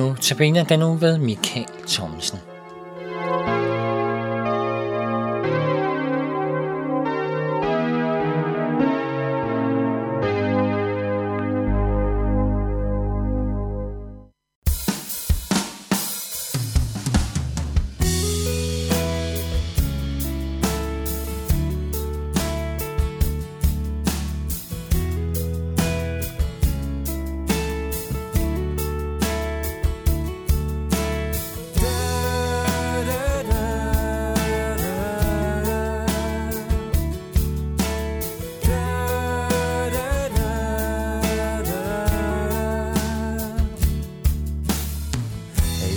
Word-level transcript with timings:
nu 0.00 0.14
Tabena 0.20 0.62
den 0.62 0.78
nu 0.78 0.94
ved 0.94 1.18
Michael 1.18 1.66
Thomsen. 1.88 2.49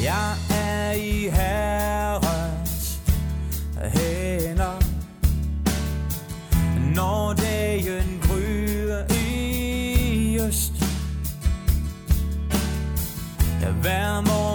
Jeg 0.04 0.36
er 0.50 0.92
i 0.92 1.30
Herrens 1.30 3.00
hænder. 3.78 4.84
Når 6.96 7.34
dagen 7.34 8.22
gryer 8.22 9.04
i 9.14 10.40
øst 10.48 10.74
Hver 13.82 14.22
morgen 14.22 14.53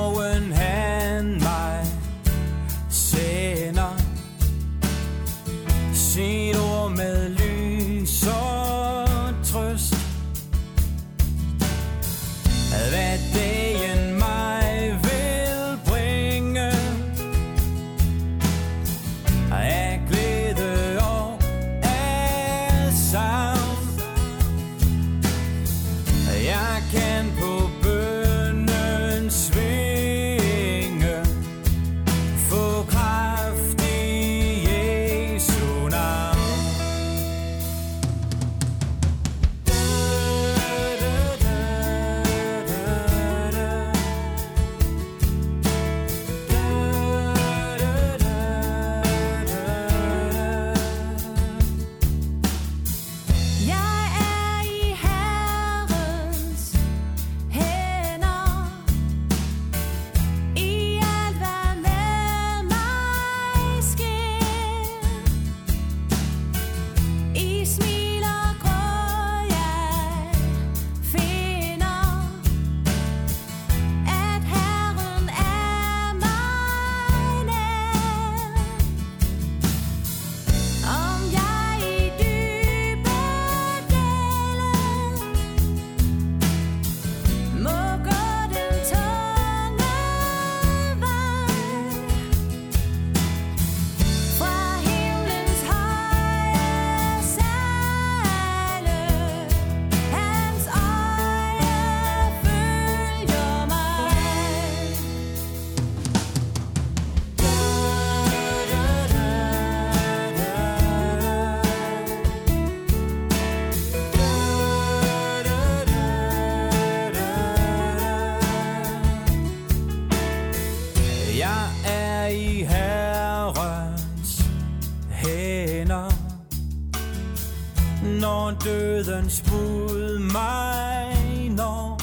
mod 129.79 130.19
mig 130.19 131.51
når 131.51 132.01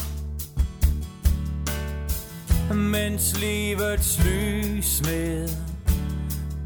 Mens 2.73 3.39
livets 3.39 4.19
lys 4.25 5.01
med 5.05 5.49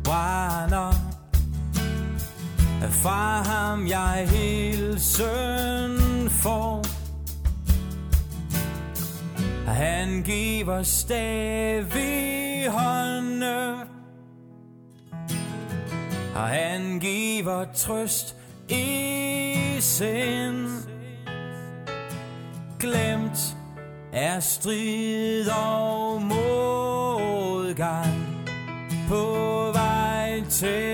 brænder. 0.03 0.93
Fra 2.89 3.41
ham 3.41 3.87
jeg 3.87 4.27
hilsen 4.29 5.99
får. 6.29 6.85
Han 9.67 10.23
giver 10.23 10.83
stadig 10.83 12.69
hånden 12.69 13.43
og 16.35 16.47
han 16.47 16.99
giver 16.99 17.65
trøst 17.73 18.35
i 18.69 19.77
sind 19.79 20.67
glemt 22.79 23.57
er 24.13 24.39
strid 24.39 25.49
og 25.49 26.21
modgang 26.21 28.13
på 29.07 29.71
vej 29.73 30.43
til 30.49 30.88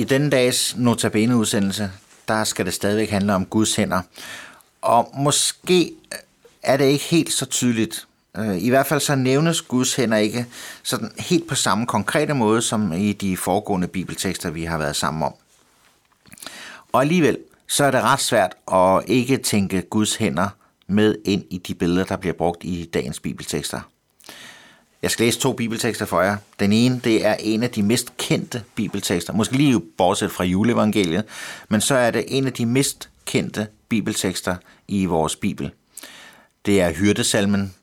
I 0.00 0.04
denne 0.04 0.30
dags 0.30 0.76
Notabene-udsendelse, 0.76 1.90
der 2.28 2.44
skal 2.44 2.66
det 2.66 2.74
stadigvæk 2.74 3.10
handle 3.10 3.34
om 3.34 3.46
Guds 3.46 3.76
hænder. 3.76 4.02
Og 4.82 5.10
måske 5.14 5.92
er 6.62 6.76
det 6.76 6.84
ikke 6.84 7.04
helt 7.04 7.32
så 7.32 7.46
tydeligt. 7.46 8.06
Øh, 8.36 8.62
I 8.62 8.68
hvert 8.68 8.86
fald 8.86 9.00
så 9.00 9.14
nævnes 9.14 9.62
Guds 9.62 9.94
hænder 9.94 10.16
ikke 10.16 10.46
sådan 10.82 11.12
helt 11.18 11.48
på 11.48 11.54
samme 11.54 11.86
konkrete 11.86 12.34
måde, 12.34 12.62
som 12.62 12.92
i 12.92 13.12
de 13.12 13.36
foregående 13.36 13.88
bibeltekster, 13.88 14.50
vi 14.50 14.64
har 14.64 14.78
været 14.78 14.96
sammen 14.96 15.22
om. 15.22 15.34
Og 16.92 17.00
alligevel, 17.00 17.38
så 17.66 17.84
er 17.84 17.90
det 17.90 18.02
ret 18.02 18.20
svært 18.20 18.54
at 18.72 19.02
ikke 19.06 19.36
tænke 19.36 19.82
Guds 19.82 20.16
hænder 20.16 20.48
med 20.86 21.14
ind 21.24 21.44
i 21.50 21.58
de 21.58 21.74
billeder, 21.74 22.04
der 22.04 22.16
bliver 22.16 22.34
brugt 22.34 22.64
i 22.64 22.90
dagens 22.94 23.20
bibeltekster. 23.20 23.80
Jeg 25.02 25.10
skal 25.10 25.24
læse 25.24 25.40
to 25.40 25.52
bibeltekster 25.52 26.06
for 26.06 26.22
jer. 26.22 26.36
Den 26.60 26.72
ene, 26.72 27.00
det 27.04 27.26
er 27.26 27.36
en 27.40 27.62
af 27.62 27.70
de 27.70 27.82
mest 27.82 28.16
kendte 28.16 28.62
bibeltekster, 28.74 29.32
måske 29.32 29.56
lige 29.56 29.80
bortset 29.80 30.32
fra 30.32 30.44
juleevangeliet, 30.44 31.24
men 31.68 31.80
så 31.80 31.94
er 31.94 32.10
det 32.10 32.24
en 32.28 32.46
af 32.46 32.52
de 32.52 32.66
mest 32.66 33.08
kendte 33.24 33.66
bibeltekster 33.88 34.56
i 34.88 35.04
vores 35.04 35.36
bibel. 35.36 35.70
Det 36.66 36.80
er 36.80 36.92
hyrdesalmen, 36.92 37.74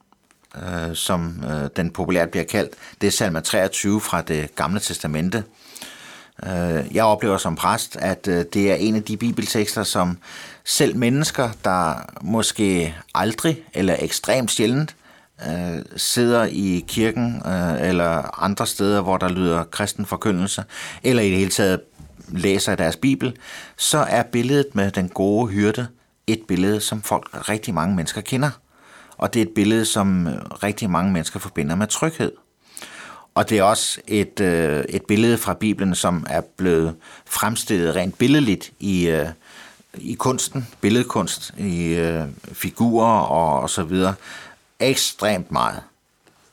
øh, 0.56 0.96
som 0.96 1.44
øh, 1.44 1.70
den 1.76 1.92
populært 1.92 2.30
bliver 2.30 2.46
kaldt. 2.46 2.74
Det 3.02 3.08
er 3.08 3.12
salme 3.12 3.42
23 3.42 4.02
fra 4.02 4.22
det 4.22 4.56
gamle 4.56 4.80
testamente. 4.80 5.44
Øh, 6.44 6.96
jeg 6.96 7.04
oplever 7.04 7.38
som 7.38 7.56
præst, 7.56 7.96
at 7.96 8.28
øh, 8.28 8.46
det 8.54 8.72
er 8.72 8.76
en 8.76 8.96
af 8.96 9.04
de 9.04 9.18
bibeltekster, 9.18 9.84
som 9.84 10.18
selv 10.64 10.96
mennesker, 10.96 11.50
der 11.64 11.96
måske 12.22 12.96
aldrig 13.16 13.64
eller 13.74 13.96
ekstremt 14.00 14.52
sjældent 14.52 14.90
øh, 14.92 15.07
øh, 15.48 15.86
sidder 15.96 16.46
i 16.46 16.86
kirken 16.88 17.42
øh, 17.46 17.90
eller 17.90 18.44
andre 18.44 18.68
steder, 18.68 19.02
hvor 19.02 19.18
der 19.18 19.30
lyder 19.30 19.64
kristen 19.64 20.06
forkyndelse, 20.06 20.64
eller 21.04 21.24
i 21.24 21.30
det 21.30 21.38
hele 21.38 21.52
taget 21.52 21.82
læser 22.28 22.76
deres 22.76 22.96
bibel, 22.96 23.38
så 23.78 23.98
er 23.98 24.24
billedet 24.24 24.76
med 24.76 24.92
den 24.92 25.10
gode 25.10 25.48
hyrde 25.48 25.88
et 26.28 26.42
billede, 26.48 26.82
som 26.82 27.02
folk, 27.02 27.50
rigtig 27.50 27.74
mange 27.74 27.96
mennesker 27.96 28.22
kender. 28.22 28.50
Og 29.18 29.34
det 29.34 29.42
er 29.42 29.46
et 29.46 29.54
billede, 29.56 29.86
som 29.86 30.28
øh, 30.28 30.34
rigtig 30.64 30.90
mange 30.90 31.12
mennesker 31.12 31.40
forbinder 31.40 31.76
med 31.76 31.88
tryghed. 31.88 32.32
Og 33.36 33.50
det 33.50 33.58
er 33.58 33.64
også 33.64 34.02
et, 34.08 34.40
øh, 34.40 34.84
et 34.90 35.06
billede 35.06 35.38
fra 35.38 35.54
Bibelen, 35.54 35.96
som 35.96 36.26
er 36.30 36.42
blevet 36.58 36.96
fremstillet 37.26 37.96
rent 37.96 38.18
billedligt 38.18 38.72
i, 38.80 39.08
øh, 39.08 39.28
i 39.94 40.14
kunsten, 40.14 40.68
billedkunst, 40.82 41.54
i 41.58 41.88
øh, 41.88 42.24
figurer 42.52 43.20
og, 43.20 43.60
og 43.60 43.70
så 43.70 43.84
videre, 43.84 44.14
ekstremt 44.80 45.52
meget. 45.52 45.82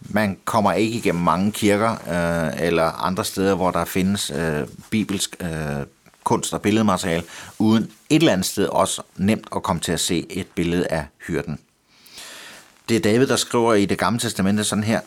Man 0.01 0.39
kommer 0.45 0.73
ikke 0.73 0.97
igennem 0.97 1.23
mange 1.23 1.53
kirker 1.53 1.91
øh, 1.91 2.67
eller 2.67 2.85
andre 2.85 3.25
steder, 3.25 3.55
hvor 3.55 3.71
der 3.71 3.85
findes 3.85 4.31
øh, 4.31 4.69
bibelsk 4.91 5.37
øh, 5.41 5.87
kunst 6.25 6.55
og 6.55 6.63
billedmateriale, 6.63 7.25
uden 7.59 7.83
et 8.11 8.17
eller 8.17 8.33
andet 8.33 8.47
sted 8.47 8.67
også 8.67 9.03
nemt 9.17 9.49
at 9.57 9.63
komme 9.63 9.81
til 9.81 9.93
at 9.93 10.01
se 10.01 10.27
et 10.31 10.47
billede 10.47 10.87
af 10.87 11.07
hyrden. 11.27 11.59
Det 12.89 12.97
er 12.97 13.01
David, 13.01 13.27
der 13.27 13.37
skriver 13.37 13.75
i 13.75 13.87
det 13.87 13.99
gamle 13.99 14.21
testamente 14.21 14.65
sådan 14.65 14.85
her. 14.85 15.01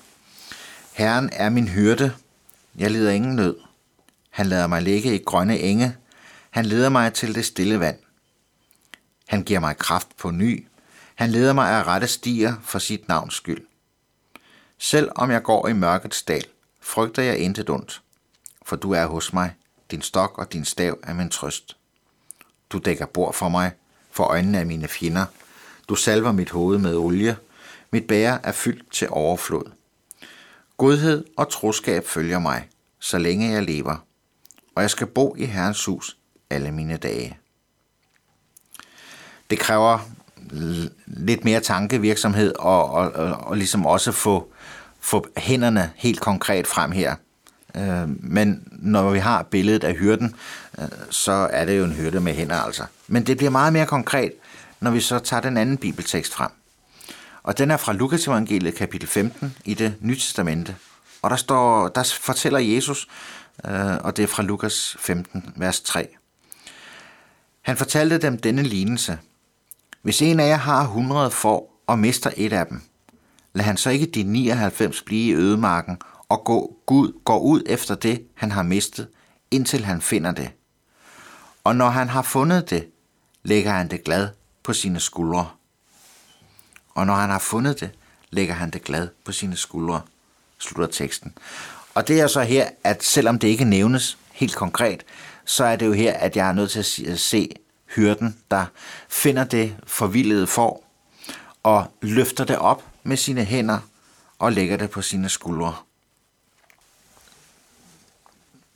Herren 0.94 1.30
er 1.34 1.50
min 1.50 1.68
hyrde. 1.68 2.12
Jeg 2.78 2.92
lider 2.92 3.12
ingen 3.12 3.36
nød. 3.36 3.56
Han 4.30 4.46
lader 4.46 4.68
mig 4.68 4.82
ligge 4.82 5.16
i 5.16 5.24
grønne 5.26 5.60
enge. 5.60 5.96
Han 6.50 6.66
leder 6.66 6.90
mig 6.90 7.14
til 7.14 7.36
det 7.36 7.46
stille 7.46 7.80
vand. 7.80 7.98
Han 9.28 9.44
giver 9.44 9.60
mig 9.60 9.78
kraft 9.78 10.08
på 10.18 10.32
ny. 10.32 10.68
Han 11.18 11.32
leder 11.32 11.54
mig 11.54 11.70
af 11.70 11.84
rette 11.88 12.08
stier 12.08 12.56
for 12.64 12.80
sit 12.80 13.08
navns 13.08 13.34
skyld. 13.34 13.66
Selv 14.78 15.10
om 15.16 15.32
jeg 15.32 15.44
går 15.44 15.68
i 15.68 15.74
mørkets 15.74 16.24
dal, 16.24 16.46
frygter 16.82 17.24
jeg 17.24 17.38
intet 17.38 17.70
ondt, 17.70 18.02
for 18.66 18.76
du 18.76 18.92
er 18.92 19.06
hos 19.06 19.34
mig. 19.34 19.54
Din 19.92 20.02
stok 20.02 20.38
og 20.38 20.54
din 20.54 20.66
stav 20.66 21.00
er 21.04 21.14
min 21.14 21.30
trøst. 21.30 21.78
Du 22.70 22.78
dækker 22.78 23.06
bord 23.06 23.34
for 23.34 23.50
mig, 23.50 23.72
for 24.12 24.24
øjnene 24.24 24.60
af 24.60 24.66
mine 24.66 24.88
fjender. 24.88 25.26
Du 25.90 25.96
salver 25.96 26.32
mit 26.32 26.50
hoved 26.50 26.78
med 26.78 26.96
olie. 26.96 27.38
Mit 27.92 28.08
bære 28.08 28.46
er 28.46 28.52
fyldt 28.52 28.92
til 28.92 29.08
overflod. 29.12 29.72
Godhed 30.78 31.26
og 31.38 31.50
troskab 31.50 32.06
følger 32.06 32.40
mig, 32.40 32.70
så 33.00 33.18
længe 33.18 33.52
jeg 33.52 33.64
lever, 33.64 33.98
og 34.76 34.82
jeg 34.82 34.90
skal 34.90 35.08
bo 35.08 35.36
i 35.38 35.46
Herrens 35.46 35.86
hus 35.86 36.18
alle 36.50 36.72
mine 36.72 36.98
dage. 36.98 37.40
Det 39.50 39.60
kræver 39.60 40.00
lidt 41.06 41.46
mere 41.46 41.60
tankevirksomhed 41.60 42.54
og, 42.60 42.90
og, 42.92 43.12
og, 43.12 43.38
og 43.38 43.58
ligesom 43.58 43.86
også 43.86 44.12
få, 44.12 44.52
få 45.00 45.28
hænderne 45.38 45.92
helt 45.96 46.20
konkret 46.20 46.68
frem 46.68 46.92
her. 46.92 47.16
Øh, 47.76 48.10
men 48.24 48.64
når 48.72 49.12
vi 49.12 49.20
har 49.20 49.44
billedet 49.44 49.84
af 49.84 49.96
hyrden, 49.96 50.36
øh, 50.80 50.88
så 51.10 51.32
er 51.52 51.66
det 51.66 51.78
jo 51.78 51.84
en 51.84 51.94
hyrde 51.94 52.20
med 52.20 52.34
hænder 52.34 52.56
altså. 52.56 52.84
Men 53.08 53.28
det 53.28 53.38
bliver 53.38 53.52
meget 53.52 53.74
mere 53.74 53.86
konkret, 53.86 54.32
når 54.80 54.92
vi 54.92 55.00
så 55.00 55.20
tager 55.20 55.42
den 55.42 55.58
anden 55.58 55.78
bibeltekst 55.78 56.34
frem. 56.34 56.52
Og 57.44 57.58
den 57.58 57.72
er 57.72 57.78
fra 57.78 57.94
Lukas 57.94 58.28
evangeliet 58.28 58.76
kapitel 58.76 59.08
15 59.08 59.56
i 59.66 59.74
det 59.74 59.94
nye 60.02 60.16
testamente. 60.16 60.76
Og 61.22 61.30
der, 61.30 61.36
står, 61.36 61.88
der 61.88 62.14
fortæller 62.22 62.60
Jesus, 62.60 63.08
øh, 63.66 63.98
og 64.04 64.18
det 64.18 64.24
er 64.24 64.28
fra 64.28 64.44
Lukas 64.44 64.98
15, 65.00 65.54
vers 65.56 65.82
3. 65.82 66.08
Han 67.62 67.78
fortalte 67.78 68.18
dem 68.18 68.38
denne 68.38 68.64
lignelse. 68.64 69.20
Hvis 70.08 70.22
en 70.22 70.40
af 70.40 70.48
jer 70.48 70.58
har 70.58 70.82
100 70.82 71.32
får 71.32 71.82
og 71.88 72.00
mister 72.00 72.32
et 72.38 72.54
af 72.54 72.68
dem, 72.68 72.82
lad 73.54 73.66
han 73.66 73.78
så 73.78 73.90
ikke 73.90 74.06
de 74.06 74.24
99 74.24 75.02
blive 75.02 75.32
i 75.32 75.36
ødemarken 75.36 75.98
og 76.30 76.44
gå, 76.46 76.78
Gud, 76.86 77.12
går 77.26 77.40
ud 77.40 77.64
efter 77.66 77.96
det, 77.96 78.24
han 78.36 78.52
har 78.52 78.64
mistet, 78.64 79.08
indtil 79.52 79.86
han 79.86 80.02
finder 80.02 80.32
det. 80.32 80.50
Og 81.64 81.76
når 81.76 81.90
han 81.90 82.10
har 82.10 82.22
fundet 82.22 82.70
det, 82.70 82.88
lægger 83.44 83.72
han 83.72 83.88
det 83.92 84.04
glad 84.04 84.30
på 84.64 84.74
sine 84.74 85.00
skuldre. 85.00 85.50
Og 86.90 87.06
når 87.06 87.16
han 87.16 87.30
har 87.30 87.40
fundet 87.40 87.80
det, 87.80 87.90
lægger 88.30 88.54
han 88.54 88.70
det 88.70 88.84
glad 88.84 89.08
på 89.26 89.32
sine 89.32 89.58
skuldre, 89.58 90.02
slutter 90.60 90.94
teksten. 90.94 91.38
Og 91.94 92.08
det 92.08 92.22
er 92.22 92.28
så 92.28 92.42
her, 92.42 92.70
at 92.84 93.04
selvom 93.04 93.40
det 93.40 93.48
ikke 93.48 93.66
nævnes 93.66 94.18
helt 94.32 94.56
konkret, 94.56 95.04
så 95.46 95.64
er 95.64 95.76
det 95.76 95.86
jo 95.86 95.94
her, 95.94 96.14
at 96.14 96.36
jeg 96.36 96.48
er 96.50 96.54
nødt 96.54 96.72
til 96.72 96.80
at 96.80 96.86
se- 96.86 97.06
at 97.08 97.20
se 97.20 97.50
hyrden, 97.96 98.38
der 98.52 98.66
finder 99.10 99.44
det 99.44 99.76
forvildede 99.88 100.48
får 100.48 100.84
og 101.64 101.86
løfter 102.02 102.44
det 102.44 102.58
op 102.58 102.84
med 103.04 103.18
sine 103.18 103.44
hænder 103.44 103.80
og 104.40 104.52
lægger 104.52 104.78
det 104.78 104.90
på 104.90 105.02
sine 105.02 105.30
skuldre. 105.30 105.76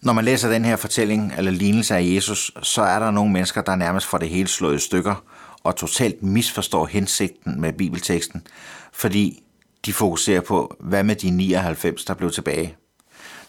Når 0.01 0.13
man 0.13 0.25
læser 0.25 0.49
den 0.49 0.65
her 0.65 0.75
fortælling 0.75 1.33
eller 1.37 1.51
lignelse 1.51 1.95
af 1.95 2.03
Jesus, 2.03 2.51
så 2.63 2.81
er 2.81 2.99
der 2.99 3.11
nogle 3.11 3.31
mennesker, 3.31 3.61
der 3.61 3.75
nærmest 3.75 4.07
får 4.07 4.17
det 4.17 4.29
hele 4.29 4.47
slået 4.47 4.75
i 4.75 4.79
stykker 4.79 5.23
og 5.63 5.75
totalt 5.75 6.23
misforstår 6.23 6.85
hensigten 6.85 7.61
med 7.61 7.73
bibelteksten, 7.73 8.47
fordi 8.93 9.43
de 9.85 9.93
fokuserer 9.93 10.41
på, 10.41 10.75
hvad 10.79 11.03
med 11.03 11.15
de 11.15 11.29
99, 11.29 12.05
der 12.05 12.13
blev 12.13 12.31
tilbage. 12.31 12.75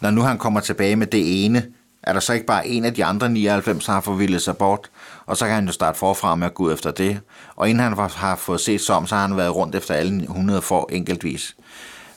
Når 0.01 0.11
nu 0.11 0.21
han 0.21 0.39
kommer 0.39 0.61
tilbage 0.61 0.97
med 0.97 1.07
det 1.07 1.45
ene, 1.45 1.73
er 2.03 2.13
der 2.13 2.21
så 2.21 2.33
ikke 2.33 2.47
bare 2.47 2.69
en 2.69 2.85
af 2.85 2.95
de 2.95 3.05
andre 3.05 3.29
99, 3.29 3.85
der 3.87 3.93
har 3.93 4.01
forvildet 4.01 4.43
sig 4.43 4.57
bort, 4.57 4.91
og 5.27 5.37
så 5.37 5.47
kan 5.47 5.55
han 5.55 5.67
jo 5.67 5.73
starte 5.73 5.99
forfra 5.99 6.35
med 6.35 6.47
at 6.47 6.55
gå 6.55 6.65
ud 6.65 6.73
efter 6.73 6.91
det. 6.91 7.21
Og 7.57 7.71
inden 7.71 7.85
han 7.85 8.11
har 8.11 8.37
fået 8.37 8.61
set 8.61 8.81
sig 8.81 8.95
om, 8.95 9.07
så 9.07 9.15
har 9.15 9.23
han 9.27 9.37
været 9.37 9.55
rundt 9.55 9.75
efter 9.75 9.95
alle 9.95 10.23
100 10.23 10.63
for 10.63 10.89
enkeltvis. 10.93 11.57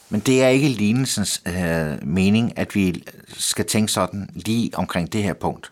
Men 0.09 0.19
det 0.19 0.43
er 0.43 0.47
ikke 0.47 0.67
lignelsens 0.67 1.41
øh, 1.47 2.07
mening, 2.07 2.57
at 2.57 2.75
vi 2.75 3.03
skal 3.27 3.65
tænke 3.65 3.91
sådan 3.91 4.29
lige 4.33 4.71
omkring 4.73 5.13
det 5.13 5.23
her 5.23 5.33
punkt. 5.33 5.71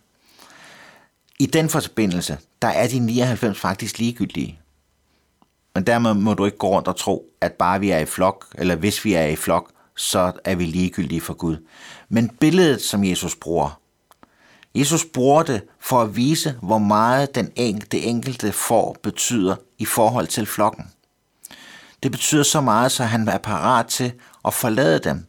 I 1.39 1.45
den 1.45 1.69
forbindelse, 1.69 2.37
der 2.61 2.67
er 2.67 2.87
de 2.87 2.99
99 2.99 3.59
faktisk 3.59 3.99
ligegyldige. 3.99 4.59
Men 5.75 5.83
dermed 5.83 6.13
må 6.13 6.33
du 6.33 6.45
ikke 6.45 6.57
gå 6.57 6.67
rundt 6.67 6.87
og 6.87 6.95
tro, 6.95 7.25
at 7.41 7.51
bare 7.51 7.79
vi 7.79 7.89
er 7.89 7.99
i 7.99 8.05
flok, 8.05 8.45
eller 8.55 8.75
hvis 8.75 9.05
vi 9.05 9.13
er 9.13 9.25
i 9.25 9.35
flok, 9.35 9.71
så 9.95 10.31
er 10.43 10.55
vi 10.55 10.65
ligegyldige 10.65 11.21
for 11.21 11.33
Gud. 11.33 11.57
Men 12.09 12.29
billedet, 12.29 12.81
som 12.81 13.03
Jesus 13.03 13.35
bruger, 13.35 13.79
Jesus 14.75 15.05
bruger 15.13 15.43
det 15.43 15.61
for 15.79 16.01
at 16.01 16.15
vise, 16.15 16.55
hvor 16.61 16.77
meget 16.77 17.35
den 17.35 17.51
enkelte, 17.55 17.97
det 17.97 18.09
enkelte 18.09 18.51
får 18.51 18.97
betyder 19.03 19.55
i 19.77 19.85
forhold 19.85 20.27
til 20.27 20.45
flokken. 20.45 20.85
Det 22.03 22.11
betyder 22.11 22.43
så 22.43 22.61
meget, 22.61 22.91
så 22.91 23.03
han 23.03 23.27
er 23.27 23.37
parat 23.37 23.85
til 23.85 24.11
at 24.45 24.53
forlade 24.53 24.99
dem. 24.99 25.25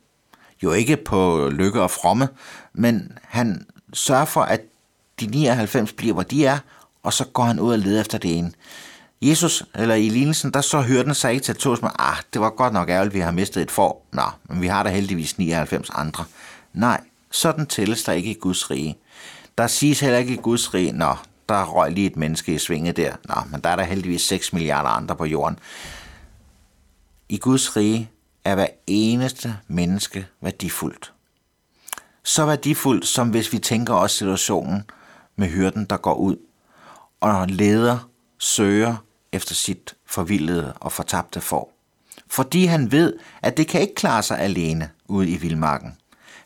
Jo 0.62 0.72
ikke 0.72 0.96
på 0.96 1.48
lykke 1.52 1.82
og 1.82 1.90
fromme, 1.90 2.28
men 2.72 3.18
han 3.22 3.66
sørger 3.92 4.24
for, 4.24 4.40
at 4.40 4.60
de 5.20 5.26
99 5.26 5.92
bliver, 5.92 6.12
hvor 6.12 6.22
de 6.22 6.46
er, 6.46 6.58
og 7.02 7.12
så 7.12 7.24
går 7.24 7.42
han 7.42 7.60
ud 7.60 7.72
og 7.72 7.78
leder 7.78 8.00
efter 8.00 8.18
det 8.18 8.38
ene. 8.38 8.52
Jesus, 9.22 9.64
eller 9.74 9.94
i 9.94 10.08
lignelsen, 10.08 10.50
der 10.50 10.60
så 10.60 10.80
hørte 10.80 11.04
den 11.04 11.14
sig 11.14 11.32
ikke 11.32 11.44
til 11.44 11.56
tos 11.56 11.82
med, 11.82 11.90
ah, 11.98 12.16
det 12.32 12.40
var 12.40 12.50
godt 12.50 12.72
nok 12.72 12.88
ærgerligt, 12.88 13.14
vi 13.14 13.20
har 13.20 13.30
mistet 13.30 13.62
et 13.62 13.70
får. 13.70 14.06
Nå, 14.12 14.22
men 14.48 14.62
vi 14.62 14.66
har 14.66 14.82
da 14.82 14.90
heldigvis 14.90 15.38
99 15.38 15.90
andre. 15.90 16.24
Nej, 16.72 17.00
sådan 17.30 17.66
tælles 17.66 18.04
der 18.04 18.12
ikke 18.12 18.30
i 18.30 18.38
Guds 18.40 18.70
rige. 18.70 18.98
Der 19.58 19.66
siges 19.66 20.00
heller 20.00 20.18
ikke 20.18 20.34
i 20.34 20.36
Guds 20.36 20.74
rige, 20.74 20.92
nå, 20.92 21.16
der 21.48 21.64
røg 21.64 21.92
lige 21.92 22.06
et 22.06 22.16
menneske 22.16 22.54
i 22.54 22.58
svinget 22.58 22.96
der. 22.96 23.16
Nå, 23.24 23.34
men 23.50 23.60
der 23.60 23.68
er 23.68 23.76
der 23.76 23.82
heldigvis 23.82 24.22
6 24.22 24.52
milliarder 24.52 24.88
andre 24.88 25.16
på 25.16 25.24
jorden. 25.24 25.58
I 27.28 27.38
Guds 27.38 27.76
rige 27.76 28.10
er 28.44 28.54
hver 28.54 28.66
eneste 28.86 29.56
menneske 29.68 30.26
værdifuldt. 30.40 31.12
Så 32.22 32.46
værdifuldt, 32.46 33.06
som 33.06 33.28
hvis 33.30 33.52
vi 33.52 33.58
tænker 33.58 33.94
os 33.94 34.12
situationen 34.12 34.90
med 35.36 35.48
hyrden, 35.48 35.84
der 35.84 35.96
går 35.96 36.14
ud 36.14 36.36
og 37.20 37.48
leder, 37.48 38.08
søger 38.38 38.96
efter 39.32 39.54
sit 39.54 39.94
forvildede 40.06 40.72
og 40.80 40.92
fortabte 40.92 41.40
får. 41.40 41.70
fordi 42.28 42.64
han 42.64 42.92
ved, 42.92 43.12
at 43.42 43.56
det 43.56 43.68
kan 43.68 43.80
ikke 43.80 43.94
klare 43.94 44.22
sig 44.22 44.38
alene 44.40 44.90
ude 45.08 45.28
i 45.28 45.36
vildmarken. 45.36 45.96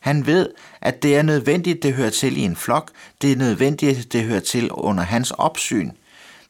Han 0.09 0.27
ved, 0.27 0.49
at 0.81 1.03
det 1.03 1.17
er 1.17 1.23
nødvendigt, 1.23 1.83
det 1.83 1.95
hører 1.95 2.11
til 2.11 2.37
i 2.37 2.41
en 2.41 2.57
flok. 2.57 2.91
Det 3.23 3.33
er 3.33 3.37
nødvendigt, 3.37 4.13
det 4.13 4.25
hører 4.25 4.41
til 4.41 4.71
under 4.71 5.05
hans 5.05 5.31
opsyn. 5.31 5.91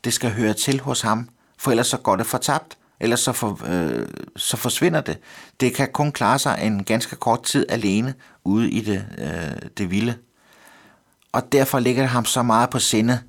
Det 0.04 0.12
skal 0.12 0.30
høre 0.30 0.54
til 0.54 0.80
hos 0.80 1.00
ham, 1.00 1.28
for 1.58 1.70
ellers 1.70 1.86
så 1.86 1.96
går 1.96 2.16
det 2.16 2.26
fortabt. 2.26 2.78
Ellers 3.00 3.20
så, 3.20 3.32
for, 3.32 3.60
øh, 3.66 4.08
så 4.36 4.56
forsvinder 4.56 5.00
det. 5.00 5.18
Det 5.60 5.74
kan 5.74 5.88
kun 5.92 6.12
klare 6.12 6.38
sig 6.38 6.58
en 6.62 6.84
ganske 6.84 7.16
kort 7.16 7.42
tid 7.42 7.66
alene 7.68 8.14
ude 8.44 8.70
i 8.70 8.80
det, 8.80 9.06
øh, 9.18 9.68
det 9.78 9.90
vilde. 9.90 10.14
Og 11.32 11.52
derfor 11.52 11.78
ligger 11.78 12.02
det 12.02 12.10
ham 12.10 12.24
så 12.24 12.42
meget 12.42 12.70
på 12.70 12.78
sinde, 12.78 13.20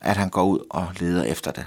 at 0.00 0.16
han 0.16 0.30
går 0.30 0.44
ud 0.44 0.66
og 0.70 0.88
leder 0.98 1.22
efter 1.22 1.50
det. 1.50 1.66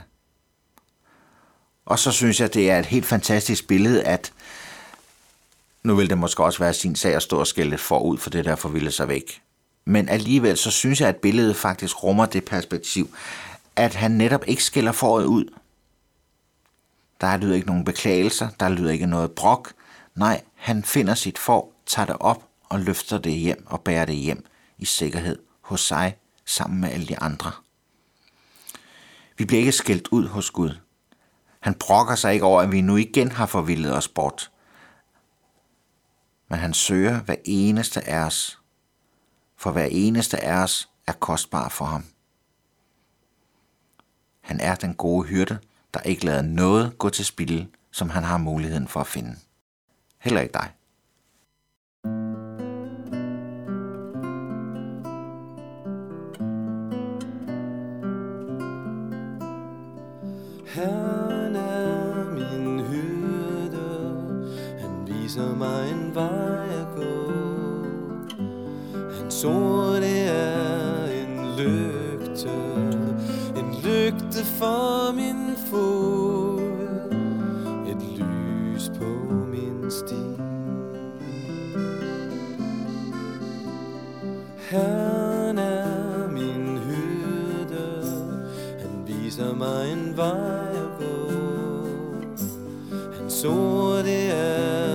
Og 1.86 2.00
så 2.00 2.12
synes 2.12 2.40
jeg, 2.40 2.54
det 2.54 2.72
er 2.72 2.80
et 2.80 2.86
helt 2.86 3.06
fantastisk 3.06 3.68
billede, 3.68 4.04
at 4.04 4.32
nu 5.84 5.96
vil 5.96 6.10
det 6.10 6.18
måske 6.18 6.44
også 6.44 6.60
være 6.60 6.74
sin 6.74 6.96
sag 6.96 7.16
at 7.16 7.24
stå 7.24 7.40
og 7.40 7.48
skælde 7.48 7.78
forud 7.78 8.18
for 8.18 8.30
det 8.30 8.46
der 8.46 8.56
forvilde 8.56 8.92
sig 8.92 9.08
væk. 9.08 9.42
Men 9.86 10.10
alligevel 10.10 10.58
så 10.58 10.72
synes 10.72 11.02
jeg, 11.02 11.10
at 11.10 11.16
billedet 11.16 11.56
faktisk 11.56 12.04
rummer 12.04 12.26
det 12.26 12.46
perspektiv, 12.46 13.10
at 13.76 13.96
han 13.96 14.12
netop 14.12 14.44
ikke 14.48 14.64
skælder 14.64 14.92
foråret 14.92 15.26
ud. 15.26 15.46
Der 17.22 17.38
lyder 17.38 17.56
ikke 17.56 17.68
nogen 17.68 17.86
beklagelser, 17.86 18.48
der 18.60 18.70
lyder 18.70 18.92
ikke 18.92 19.06
noget 19.06 19.32
brok. 19.32 19.74
Nej, 20.16 20.42
han 20.56 20.84
finder 20.84 21.16
sit 21.16 21.38
får, 21.38 21.74
tager 21.86 22.06
det 22.06 22.16
op 22.20 22.44
og 22.70 22.80
løfter 22.80 23.18
det 23.18 23.34
hjem 23.34 23.64
og 23.66 23.82
bærer 23.82 24.06
det 24.06 24.16
hjem 24.16 24.46
i 24.78 24.86
sikkerhed 24.86 25.40
hos 25.62 25.82
sig 25.82 26.18
sammen 26.46 26.82
med 26.82 26.90
alle 26.90 27.08
de 27.08 27.20
andre. 27.20 27.52
Vi 29.38 29.46
bliver 29.46 29.60
ikke 29.60 29.72
skældt 29.72 30.08
ud 30.12 30.28
hos 30.28 30.52
Gud. 30.52 30.78
Han 31.60 31.74
brokker 31.74 32.16
sig 32.16 32.34
ikke 32.34 32.46
over, 32.46 32.62
at 32.62 32.72
vi 32.72 32.82
nu 32.82 32.96
igen 32.96 33.32
har 33.32 33.46
forvildet 33.46 33.96
os 33.96 34.08
bort. 34.08 34.52
Men 36.50 36.60
han 36.60 36.74
søger 36.74 37.22
hver 37.22 37.36
eneste 37.46 38.08
af 38.08 38.26
os, 38.26 38.62
for 39.58 39.72
hver 39.72 39.88
eneste 39.92 40.44
af 40.44 40.64
os 40.64 40.90
er 41.08 41.14
kostbar 41.14 41.70
for 41.70 41.86
ham. 41.86 42.06
Han 44.42 44.60
er 44.60 44.76
den 44.76 44.94
gode 44.94 45.28
hyrde, 45.28 45.60
der 45.94 46.00
ikke 46.00 46.26
lader 46.26 46.42
noget 46.42 46.98
gå 46.98 47.10
til 47.10 47.26
spilde, 47.26 47.68
som 47.92 48.10
han 48.10 48.24
har 48.24 48.38
muligheden 48.38 48.88
for 48.88 49.00
at 49.00 49.08
finde. 49.08 49.36
Heller 50.20 50.42
ikke 50.42 50.54
dig. 50.54 50.72
Han 60.68 61.19
viser 65.40 65.56
mig 65.56 65.92
en 65.92 66.16
vej 66.16 66.68
at 66.70 66.88
gå. 66.96 67.30
Hans 69.20 69.46
ord 69.46 70.02
det 70.02 70.28
er 70.28 71.06
en 71.06 71.56
lygte, 71.58 72.50
en 73.56 73.76
lygte 73.84 74.46
for 74.58 75.14
min 75.16 75.56
fod, 75.70 76.60
et 77.88 78.04
lys 78.18 78.92
på 79.00 79.34
min 79.52 79.92
sti. 79.92 80.24
Herren 84.70 85.58
er 85.58 86.28
min 86.32 86.78
hyrde, 86.78 88.04
han 88.80 89.08
viser 89.08 89.56
mig 89.56 89.92
en 89.92 90.18
vej 90.18 90.70
at 90.72 91.00
gå. 91.00 91.40
Hans 93.20 93.46
ord 93.46 94.04
det 94.04 94.32
er 94.32 94.89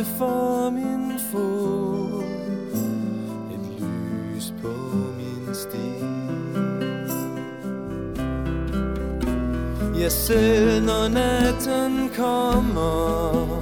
lygte 0.00 0.18
for 0.18 0.70
min 0.70 1.18
fod, 1.32 2.22
et 3.52 3.80
lys 3.80 4.52
på 4.62 4.68
min 5.16 5.54
sti. 5.54 6.04
Ja, 10.00 10.08
selv 10.08 10.84
når 10.84 11.08
natten 11.08 12.10
kommer 12.16 13.60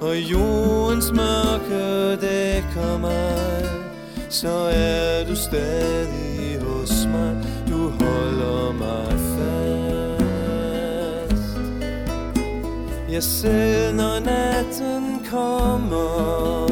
Og 0.00 0.16
jordens 0.16 1.12
mørke 1.12 2.16
dækker 2.20 2.98
mig 2.98 3.64
Så 4.28 4.70
er 4.72 5.24
du 5.28 5.36
stadig 5.36 6.60
hos 6.62 7.06
mig. 7.12 7.36
Du 7.68 7.90
holder 7.90 8.72
mig 8.72 9.25
jeg 13.16 13.22
selv 13.22 13.94
når 13.94 14.20
natten 14.20 15.24
kommer 15.30 16.66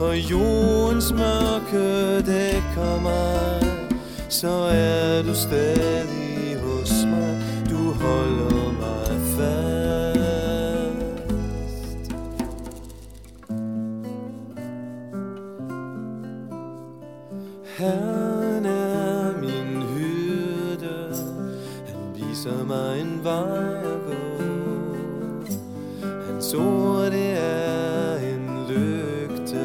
Og 0.00 0.16
jordens 0.30 1.12
mørke 1.12 2.16
dækker 2.26 3.00
mig 3.02 3.70
Så 4.28 4.48
er 4.72 5.22
du 5.22 5.34
stadig 5.34 6.56
hos 6.62 6.92
mig. 7.04 7.42
Du 7.70 7.92
holder 7.92 8.72
mig 8.80 9.20
fast. 9.36 9.70
Herren 17.78 18.66
er 18.66 19.40
min 19.40 19.82
hyrde. 19.82 21.14
Han 21.86 22.00
viser 22.14 22.64
mig 22.64 23.00
en 23.00 23.20
vej. 23.24 23.69
Hans 26.54 27.12
det 27.12 27.38
er 27.38 28.16
en 28.16 28.66
lygte 28.68 29.64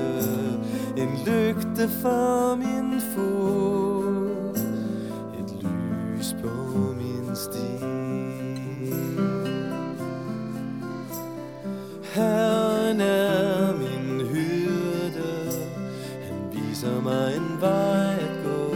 En 0.97 1.09
lygte 1.25 1.89
for 2.01 2.55
min 2.55 3.01
fod. 3.15 4.57
Et 5.39 5.51
lys 5.63 6.35
på 6.41 6.49
min 6.97 7.35
sti. 7.35 7.85
Herren 12.13 13.01
er 13.01 13.73
min 13.73 14.27
hyrde. 14.27 15.51
Han 16.27 16.37
viser 16.53 17.01
mig 17.01 17.35
en 17.35 17.61
vej 17.61 18.13
at 18.13 18.35
gå. 18.43 18.75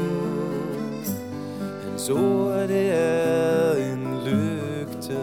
Hans 1.84 2.10
ord 2.10 2.68
det 2.68 2.92
er 2.92 3.74
en 3.94 4.18
lygte 4.26 5.20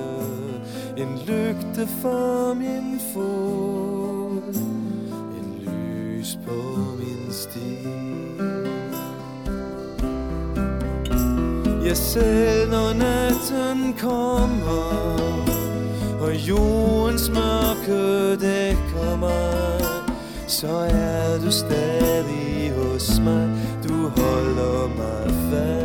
En 0.97 1.19
lygte 1.27 1.56
for 1.85 2.55
min 2.55 3.01
fod 3.13 4.55
en 5.39 5.49
lys 5.67 6.39
på 6.47 6.77
min 6.99 7.33
sti. 7.33 7.77
Ja, 11.85 11.95
selv 11.95 12.71
når 12.71 12.93
natten 12.93 13.95
kommer 14.01 15.17
Og 16.21 16.35
jordens 16.49 17.31
mørke 17.31 18.37
dækker 18.41 19.17
mig 19.17 19.81
Så 20.47 20.69
er 20.91 21.39
du 21.45 21.51
stadig 21.51 22.73
hos 22.77 23.21
mig. 23.21 23.49
Du 23.89 24.09
holder 24.09 24.89
mig 24.97 25.31
fast. 25.51 25.77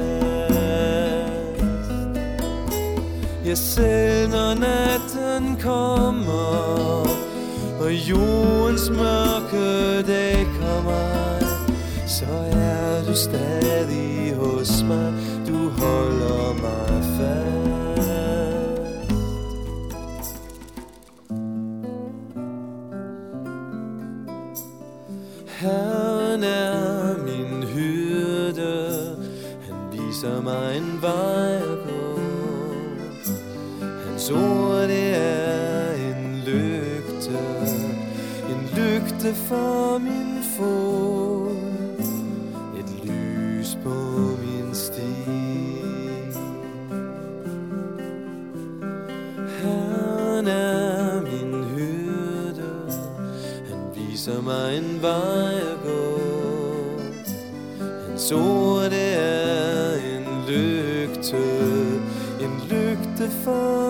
Ja, 3.45 3.55
selv 3.55 4.29
når 4.29 4.53
natten 4.53 5.10
kommer 5.63 7.07
Og 7.79 7.91
jordens 8.09 8.89
mørke 8.89 10.01
dag 10.07 10.47
kommer 10.59 11.39
Så 12.07 12.25
er 12.51 13.03
du 13.07 13.15
stadig 13.15 14.35
hos 14.35 14.83
mig. 14.83 15.13
Du 15.47 15.69
holder 15.69 16.53
mig 16.53 17.03
fast. 17.17 17.61
Herren 25.47 26.43
er 26.43 27.17
min 27.23 27.63
hyrde. 27.63 29.17
Han 29.67 29.75
viser 29.91 30.41
mig 30.41 30.77
en 30.77 30.99
vej 31.01 31.55
at 31.55 31.77
gå. 31.87 32.19
Hans 34.05 34.29
ord 34.29 34.60
lygte 39.21 39.35
for 39.35 39.97
min 39.99 40.43
fod. 40.57 41.55
Et 42.79 43.05
lys 43.05 43.77
på 43.83 43.89
min 44.41 44.75
sti. 44.75 45.13
Han 49.61 50.47
er 50.47 51.21
min 51.21 51.63
hyrde. 51.63 52.71
Han 53.69 53.79
viser 53.95 54.41
mig 54.41 54.77
en 54.77 55.01
vej 55.01 55.55
at 55.55 55.77
gå. 55.83 56.17
Hans 58.07 58.31
ord 58.31 58.83
det 58.83 59.13
er 59.17 59.95
en 59.95 60.25
lygte. 60.47 61.37
En 62.39 62.61
lygte 62.69 63.29
for 63.43 63.80